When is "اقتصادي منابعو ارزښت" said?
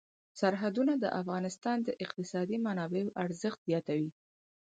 2.03-3.59